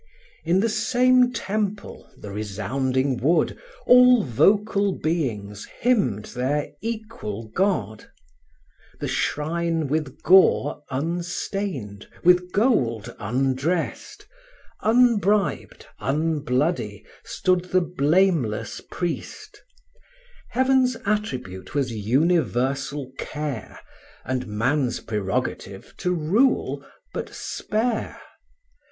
[0.43, 8.09] In the same temple, the resounding wood, All vocal beings hymned their equal God:
[8.99, 14.25] The shrine with gore unstained, with gold undressed,
[14.81, 19.61] Unbribed, unbloody, stood the blameless priest:
[20.49, 23.79] Heaven's attribute was universal care,
[24.25, 26.83] And man's prerogative to rule,
[27.13, 28.19] but spare.